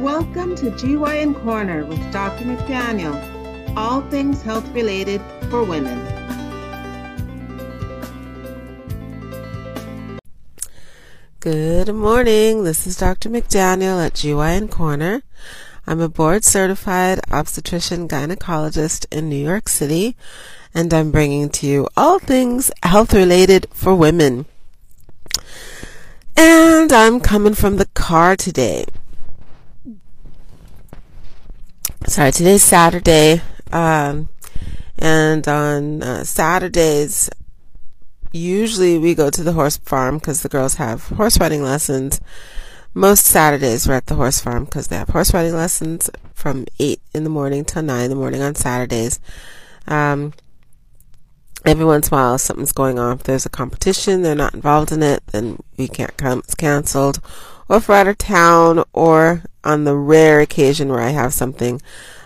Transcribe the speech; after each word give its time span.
Welcome 0.00 0.54
to 0.56 0.70
GYN 0.72 1.42
Corner 1.42 1.86
with 1.86 2.12
Dr. 2.12 2.44
McDaniel. 2.44 3.16
All 3.78 4.02
things 4.10 4.42
health 4.42 4.68
related 4.74 5.22
for 5.48 5.64
women. 5.64 5.98
Good 11.40 11.94
morning. 11.94 12.64
This 12.64 12.86
is 12.86 12.98
Dr. 12.98 13.30
McDaniel 13.30 14.04
at 14.04 14.12
GYN 14.12 14.70
Corner. 14.70 15.22
I'm 15.86 16.00
a 16.02 16.10
board 16.10 16.44
certified 16.44 17.20
obstetrician 17.30 18.06
gynecologist 18.06 19.06
in 19.10 19.30
New 19.30 19.42
York 19.42 19.66
City, 19.66 20.14
and 20.74 20.92
I'm 20.92 21.10
bringing 21.10 21.48
to 21.48 21.66
you 21.66 21.88
all 21.96 22.18
things 22.18 22.70
health 22.82 23.14
related 23.14 23.66
for 23.72 23.94
women. 23.94 24.44
And 26.36 26.92
I'm 26.92 27.18
coming 27.18 27.54
from 27.54 27.78
the 27.78 27.86
car 27.94 28.36
today. 28.36 28.84
Sorry, 32.04 32.30
today's 32.32 32.62
Saturday, 32.62 33.40
um, 33.72 34.28
and 34.98 35.46
on 35.48 36.02
uh, 36.02 36.24
Saturdays, 36.24 37.30
usually 38.32 38.98
we 38.98 39.14
go 39.14 39.30
to 39.30 39.42
the 39.42 39.52
horse 39.52 39.76
farm 39.78 40.18
because 40.18 40.42
the 40.42 40.48
girls 40.48 40.74
have 40.74 41.08
horse 41.08 41.40
riding 41.40 41.62
lessons 41.62 42.20
most 42.96 43.26
Saturdays 43.26 43.86
we're 43.86 43.92
at 43.92 44.06
the 44.06 44.14
horse 44.14 44.40
farm 44.40 44.64
because 44.64 44.88
they 44.88 44.96
have 44.96 45.10
horse 45.10 45.34
riding 45.34 45.54
lessons 45.54 46.08
from 46.32 46.64
8 46.78 46.98
in 47.12 47.24
the 47.24 47.30
morning 47.30 47.62
till 47.62 47.82
9 47.82 48.04
in 48.04 48.08
the 48.08 48.16
morning 48.16 48.40
on 48.40 48.54
Saturdays. 48.54 49.20
Um, 49.86 50.32
every 51.66 51.84
once 51.84 52.08
in 52.08 52.14
a 52.14 52.16
while 52.16 52.38
something's 52.38 52.72
going 52.72 52.98
on. 52.98 53.18
If 53.18 53.24
there's 53.24 53.44
a 53.44 53.50
competition, 53.50 54.22
they're 54.22 54.34
not 54.34 54.54
involved 54.54 54.92
in 54.92 55.02
it, 55.02 55.22
then 55.26 55.58
we 55.76 55.88
can't 55.88 56.16
come, 56.16 56.38
it's 56.38 56.54
cancelled. 56.54 57.20
Or 57.68 57.82
we're 57.86 57.94
out 57.94 58.08
of 58.08 58.18
town, 58.18 58.84
or 58.92 59.42
on 59.64 59.84
the 59.84 59.96
rare 59.96 60.40
occasion 60.40 60.88
where 60.88 61.00
I 61.00 61.10
have 61.10 61.34
something 61.34 61.82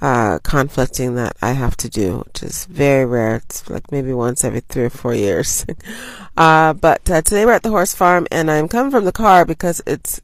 uh, 0.00 0.38
conflicting 0.42 1.14
that 1.14 1.36
I 1.40 1.52
have 1.52 1.76
to 1.78 1.88
do, 1.88 2.24
which 2.26 2.42
is 2.42 2.66
very 2.66 3.06
rare. 3.06 3.36
It's 3.36 3.68
like 3.70 3.90
maybe 3.90 4.12
once 4.12 4.44
every 4.44 4.60
three 4.60 4.84
or 4.84 4.90
four 4.90 5.14
years. 5.14 5.64
uh, 6.36 6.74
but 6.74 7.10
uh, 7.10 7.22
today 7.22 7.46
we're 7.46 7.52
at 7.52 7.62
the 7.62 7.70
horse 7.70 7.94
farm, 7.94 8.26
and 8.30 8.50
I'm 8.50 8.68
coming 8.68 8.90
from 8.90 9.04
the 9.04 9.12
car 9.12 9.44
because 9.44 9.82
it's 9.86 10.20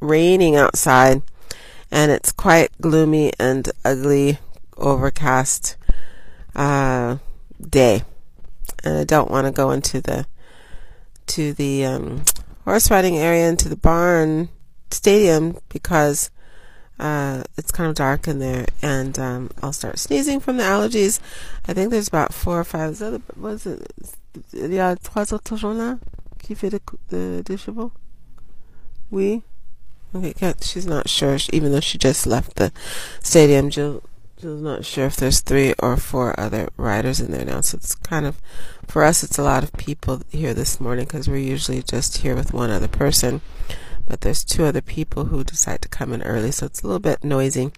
raining 0.00 0.56
outside 0.56 1.22
and 1.90 2.10
it's 2.12 2.32
quite 2.32 2.70
gloomy 2.80 3.32
and 3.38 3.70
ugly 3.84 4.38
overcast 4.76 5.76
uh, 6.54 7.16
day 7.60 8.02
and 8.84 8.98
I 8.98 9.04
don't 9.04 9.30
want 9.30 9.46
to 9.46 9.52
go 9.52 9.70
into 9.70 10.00
the 10.00 10.26
to 11.26 11.52
the 11.52 11.84
um, 11.84 12.24
horse 12.68 12.90
riding 12.90 13.16
area 13.16 13.48
into 13.48 13.66
the 13.66 13.76
barn 13.76 14.50
stadium 14.90 15.56
because 15.70 16.30
uh, 16.98 17.42
it's 17.56 17.72
kind 17.72 17.88
of 17.88 17.96
dark 17.96 18.28
in 18.28 18.40
there 18.40 18.66
and 18.82 19.18
um, 19.18 19.50
I'll 19.62 19.72
start 19.72 19.98
sneezing 19.98 20.38
from 20.38 20.58
the 20.58 20.64
allergies. 20.64 21.18
I 21.66 21.72
think 21.72 21.90
there's 21.90 22.08
about 22.08 22.34
four 22.34 22.60
or 22.60 22.64
five. 22.64 22.90
Is 22.90 22.98
that 22.98 23.22
was 23.38 23.64
it? 23.64 23.90
Il 24.52 24.70
y 24.70 24.78
a 24.78 24.96
trois 25.02 25.32
autres 25.32 25.56
gens 25.56 25.74
là 25.74 25.98
qui 26.42 26.54
fait 26.54 26.68
des, 27.08 27.42
des 27.42 27.56
chevaux? 27.56 27.90
Oui. 29.10 29.42
Okay, 30.14 30.54
she's 30.60 30.86
not 30.86 31.08
sure, 31.08 31.38
even 31.50 31.72
though 31.72 31.80
she 31.80 31.96
just 31.96 32.26
left 32.26 32.56
the 32.56 32.70
stadium. 33.22 33.70
Jill, 33.70 34.02
Jill's 34.40 34.62
not 34.62 34.84
sure 34.84 35.06
if 35.06 35.16
there's 35.16 35.40
three 35.40 35.74
or 35.80 35.96
four 35.96 36.38
other 36.38 36.68
riders 36.76 37.18
in 37.18 37.32
there 37.32 37.44
now. 37.44 37.60
So 37.60 37.76
it's 37.76 37.96
kind 37.96 38.24
of, 38.24 38.40
for 38.86 39.02
us, 39.02 39.24
it's 39.24 39.38
a 39.38 39.42
lot 39.42 39.64
of 39.64 39.72
people 39.72 40.22
here 40.30 40.54
this 40.54 40.80
morning 40.80 41.06
because 41.06 41.28
we're 41.28 41.38
usually 41.38 41.82
just 41.82 42.18
here 42.18 42.36
with 42.36 42.54
one 42.54 42.70
other 42.70 42.86
person. 42.86 43.40
But 44.06 44.20
there's 44.20 44.44
two 44.44 44.64
other 44.64 44.80
people 44.80 45.26
who 45.26 45.42
decide 45.42 45.82
to 45.82 45.88
come 45.88 46.12
in 46.12 46.22
early, 46.22 46.52
so 46.52 46.66
it's 46.66 46.82
a 46.82 46.86
little 46.86 47.00
bit 47.00 47.24
noisy. 47.24 47.72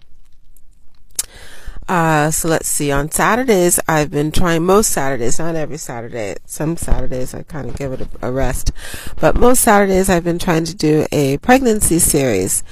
Uh, 1.89 2.29
so 2.29 2.47
let's 2.47 2.67
see. 2.67 2.91
On 2.91 3.09
Saturdays, 3.09 3.79
I've 3.87 4.11
been 4.11 4.31
trying 4.31 4.63
most 4.63 4.91
Saturdays, 4.91 5.39
not 5.39 5.55
every 5.55 5.77
Saturday. 5.77 6.35
Some 6.45 6.77
Saturdays 6.77 7.33
I 7.33 7.41
kind 7.41 7.69
of 7.69 7.75
give 7.75 7.91
it 7.91 8.01
a, 8.01 8.27
a 8.27 8.31
rest, 8.31 8.71
but 9.19 9.35
most 9.35 9.61
Saturdays 9.61 10.09
I've 10.09 10.23
been 10.23 10.39
trying 10.39 10.65
to 10.65 10.75
do 10.75 11.07
a 11.11 11.39
pregnancy 11.39 11.97
series. 11.97 12.63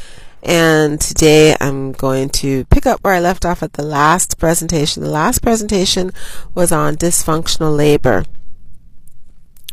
And 0.42 1.00
today 1.02 1.56
I'm 1.60 1.92
going 1.92 2.30
to 2.30 2.66
pick 2.66 2.86
up 2.86 3.04
where 3.04 3.14
I 3.14 3.20
left 3.20 3.46
off 3.46 3.62
at 3.62 3.74
the 3.74 3.84
last 3.84 4.38
presentation. 4.38 5.04
The 5.04 5.10
last 5.10 5.42
presentation 5.42 6.12
was 6.56 6.72
on 6.72 6.96
dysfunctional 6.96 7.76
labor, 7.76 8.26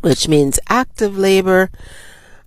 which 0.01 0.29
means 0.29 0.59
active 0.69 1.17
labor 1.17 1.71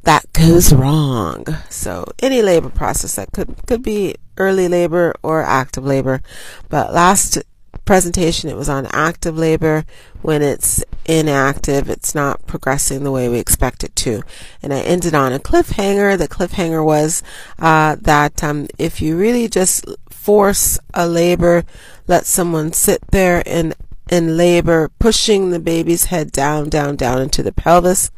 that 0.04 0.32
goes 0.34 0.74
wrong. 0.74 1.46
So 1.70 2.06
any 2.20 2.42
labor 2.42 2.70
process 2.70 3.16
that 3.16 3.32
could 3.32 3.56
could 3.68 3.84
be 3.84 4.16
early 4.38 4.68
labor 4.68 5.14
or 5.24 5.42
active 5.42 5.86
labor. 5.86 6.22
But 6.70 6.94
last 6.94 7.38
presentation 7.86 8.50
it 8.50 8.56
was 8.56 8.70
on 8.70 8.88
active 8.88 9.38
labor. 9.38 9.86
When 10.22 10.42
it's 10.42 10.84
inactive 11.06 11.90
it's 11.90 12.14
not 12.14 12.46
progressing 12.46 13.04
the 13.04 13.12
way 13.12 13.30
we 13.30 13.40
expect 13.40 13.84
it 13.84 13.96
to. 13.98 14.22
And 14.62 14.74
i 14.74 14.80
ended 14.82 15.14
on 15.16 15.34
a 15.34 15.40
cliffhanger. 15.40 16.18
The 16.18 16.28
cliffhanger 16.28 16.86
was 16.86 17.24
uh, 17.58 17.96
that 18.02 18.44
um, 18.44 18.68
if 18.78 19.02
you 19.02 19.18
really 19.18 19.48
just 19.48 19.86
force 20.10 20.78
a 20.94 21.08
labor 21.08 21.64
let 22.10 22.26
someone 22.26 22.74
sit 22.74 23.00
there 23.12 23.42
in 23.46 23.74
in 24.10 24.36
labor 24.36 24.90
pushing 25.00 25.52
the 25.52 25.60
baby's 25.60 26.06
head 26.06 26.32
down 26.32 26.68
down 26.70 26.96
down 26.96 27.22
into 27.22 27.44
the 27.44 27.52
pelvis. 27.52 28.10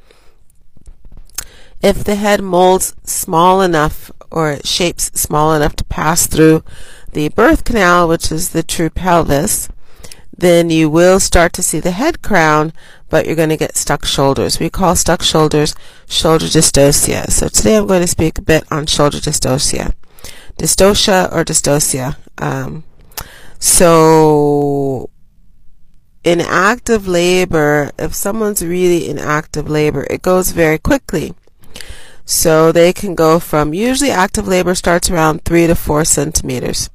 If 1.81 2.03
the 2.03 2.15
head 2.15 2.41
molds 2.41 2.95
small 3.03 3.61
enough 3.61 4.11
or 4.31 4.59
shapes 4.63 5.11
small 5.13 5.53
enough 5.53 5.75
to 5.75 5.83
pass 5.85 6.25
through 6.25 6.63
the 7.13 7.29
birth 7.29 7.63
canal, 7.63 8.07
which 8.07 8.31
is 8.31 8.49
the 8.49 8.63
true 8.63 8.89
pelvis, 8.89 9.69
then 10.37 10.69
you 10.69 10.89
will 10.89 11.19
start 11.19 11.53
to 11.53 11.63
see 11.63 11.79
the 11.79 11.91
head 11.91 12.21
crown, 12.21 12.73
but 13.09 13.25
you're 13.25 13.35
going 13.35 13.49
to 13.49 13.57
get 13.57 13.77
stuck 13.77 14.05
shoulders. 14.05 14.59
We 14.59 14.69
call 14.69 14.95
stuck 14.95 15.21
shoulders 15.21 15.75
shoulder 16.07 16.45
dystocia. 16.45 17.29
So 17.29 17.47
today 17.47 17.77
I'm 17.77 17.87
going 17.87 18.01
to 18.01 18.07
speak 18.07 18.37
a 18.37 18.41
bit 18.41 18.63
on 18.71 18.87
shoulder 18.87 19.17
dystocia. 19.17 19.93
Dystocia 20.57 21.31
or 21.31 21.43
dystocia. 21.43 22.17
Um, 22.37 22.83
so 23.59 25.09
in 26.23 26.41
active 26.41 27.07
labor, 27.07 27.91
if 27.99 28.13
someone's 28.13 28.65
really 28.65 29.07
in 29.09 29.19
active 29.19 29.69
labor, 29.69 30.07
it 30.09 30.21
goes 30.21 30.51
very 30.51 30.77
quickly. 30.77 31.33
So 32.25 32.71
they 32.71 32.93
can 32.93 33.13
go 33.15 33.39
from 33.39 33.73
usually 33.73 34.11
active 34.11 34.47
labor 34.47 34.73
starts 34.75 35.09
around 35.09 35.43
three 35.43 35.67
to 35.67 35.75
four 35.75 36.05
centimeters. 36.05 36.89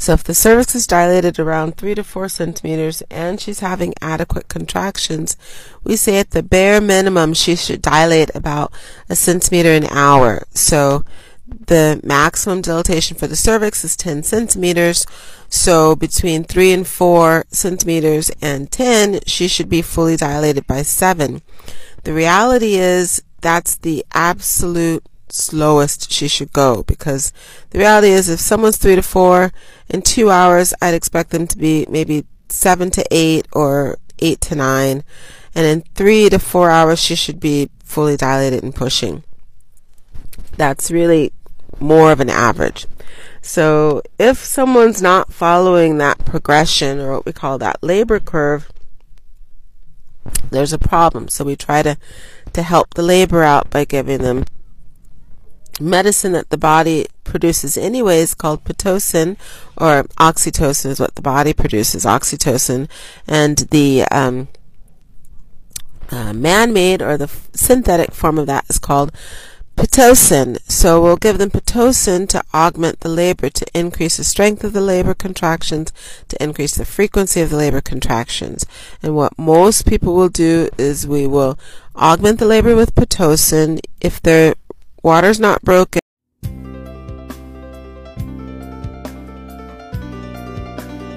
So 0.00 0.14
if 0.14 0.24
the 0.24 0.32
cervix 0.32 0.74
is 0.74 0.86
dilated 0.86 1.38
around 1.38 1.76
three 1.76 1.94
to 1.94 2.02
four 2.02 2.30
centimeters 2.30 3.02
and 3.10 3.38
she's 3.38 3.60
having 3.60 3.92
adequate 4.00 4.48
contractions, 4.48 5.36
we 5.84 5.94
say 5.94 6.18
at 6.18 6.30
the 6.30 6.42
bare 6.42 6.80
minimum 6.80 7.34
she 7.34 7.54
should 7.54 7.82
dilate 7.82 8.34
about 8.34 8.72
a 9.10 9.14
centimeter 9.14 9.68
an 9.68 9.84
hour. 9.84 10.44
So 10.54 11.04
the 11.46 12.00
maximum 12.02 12.62
dilatation 12.62 13.18
for 13.18 13.26
the 13.26 13.36
cervix 13.36 13.84
is 13.84 13.94
10 13.94 14.22
centimeters. 14.22 15.04
So 15.50 15.94
between 15.94 16.44
3 16.44 16.72
and 16.72 16.86
4 16.86 17.44
centimeters 17.50 18.30
and 18.40 18.72
10, 18.72 19.20
she 19.26 19.48
should 19.48 19.68
be 19.68 19.82
fully 19.82 20.16
dilated 20.16 20.66
by 20.66 20.80
7. 20.80 21.42
The 22.04 22.14
reality 22.14 22.76
is 22.76 23.22
that's 23.42 23.76
the 23.76 24.06
absolute 24.14 25.04
slowest 25.32 26.10
she 26.10 26.28
should 26.28 26.52
go 26.52 26.82
because 26.84 27.32
the 27.70 27.78
reality 27.78 28.08
is 28.08 28.28
if 28.28 28.40
someone's 28.40 28.76
three 28.76 28.96
to 28.96 29.02
four 29.02 29.52
in 29.88 30.02
two 30.02 30.30
hours 30.30 30.74
i'd 30.82 30.94
expect 30.94 31.30
them 31.30 31.46
to 31.46 31.56
be 31.56 31.86
maybe 31.88 32.24
seven 32.52 32.90
to 32.90 33.04
eight 33.10 33.46
or 33.52 33.98
eight 34.20 34.40
to 34.42 34.54
nine. 34.54 35.02
And 35.54 35.66
in 35.66 35.82
three 35.94 36.28
to 36.28 36.38
four 36.38 36.70
hours 36.70 37.00
she 37.00 37.14
should 37.14 37.40
be 37.40 37.70
fully 37.82 38.16
dilated 38.16 38.62
and 38.62 38.74
pushing. 38.74 39.24
That's 40.56 40.90
really 40.90 41.32
more 41.80 42.12
of 42.12 42.20
an 42.20 42.30
average. 42.30 42.86
So 43.42 44.02
if 44.18 44.38
someone's 44.38 45.00
not 45.00 45.32
following 45.32 45.98
that 45.98 46.24
progression 46.24 47.00
or 47.00 47.12
what 47.12 47.26
we 47.26 47.32
call 47.32 47.58
that 47.58 47.82
labor 47.82 48.20
curve 48.20 48.70
there's 50.50 50.72
a 50.72 50.78
problem. 50.78 51.28
So 51.28 51.44
we 51.44 51.56
try 51.56 51.82
to 51.82 51.96
to 52.52 52.62
help 52.62 52.94
the 52.94 53.02
labor 53.02 53.42
out 53.42 53.70
by 53.70 53.84
giving 53.84 54.22
them 54.22 54.44
medicine 55.80 56.32
that 56.32 56.50
the 56.50 56.58
body 56.58 57.06
produces 57.24 57.76
anyway 57.76 58.18
is 58.18 58.34
called 58.34 58.64
pitocin 58.64 59.36
or 59.76 60.04
oxytocin 60.18 60.86
is 60.86 61.00
what 61.00 61.14
the 61.14 61.22
body 61.22 61.52
produces 61.52 62.04
oxytocin 62.04 62.88
and 63.26 63.58
the 63.70 64.02
um, 64.10 64.48
uh, 66.10 66.32
man-made 66.32 67.00
or 67.00 67.16
the 67.16 67.30
synthetic 67.54 68.12
form 68.12 68.38
of 68.38 68.46
that 68.46 68.64
is 68.68 68.78
called 68.78 69.12
Pitocin. 69.76 70.58
So 70.70 71.00
we'll 71.00 71.16
give 71.16 71.38
them 71.38 71.50
Pitocin 71.50 72.28
to 72.28 72.42
augment 72.52 73.00
the 73.00 73.08
labor, 73.08 73.48
to 73.48 73.66
increase 73.72 74.18
the 74.18 74.24
strength 74.24 74.62
of 74.62 74.74
the 74.74 74.80
labor 74.80 75.14
contractions, 75.14 75.90
to 76.28 76.42
increase 76.42 76.74
the 76.74 76.84
frequency 76.84 77.40
of 77.40 77.48
the 77.48 77.56
labor 77.56 77.80
contractions. 77.80 78.66
And 79.02 79.16
what 79.16 79.38
most 79.38 79.86
people 79.86 80.14
will 80.14 80.28
do 80.28 80.68
is 80.76 81.06
we 81.06 81.26
will 81.26 81.58
augment 81.96 82.40
the 82.40 82.44
labor 82.44 82.76
with 82.76 82.94
Pitocin. 82.94 83.80
If 84.02 84.20
their 84.20 84.54
Water's 85.02 85.40
not 85.40 85.62
broken. 85.62 86.00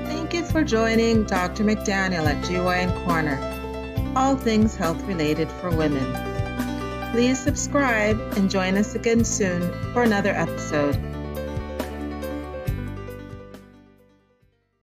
Thank 0.05 0.33
you 0.33 0.43
for 0.45 0.63
joining 0.63 1.25
Dr. 1.25 1.63
McDaniel 1.63 2.25
at 2.25 2.43
GYN 2.45 3.05
Corner, 3.05 3.37
all 4.15 4.37
things 4.37 4.75
health 4.75 5.03
related 5.03 5.51
for 5.51 5.69
women. 5.69 6.05
Please 7.11 7.39
subscribe 7.39 8.19
and 8.37 8.49
join 8.49 8.77
us 8.77 8.95
again 8.95 9.25
soon 9.25 9.61
for 9.93 10.03
another 10.03 10.31
episode. 10.31 10.95